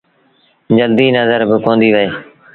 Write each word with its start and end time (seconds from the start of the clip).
جلديٚ 0.77 1.15
نزر 1.17 1.41
باڪونديٚ 1.49 1.93
وهي۔ 1.95 2.09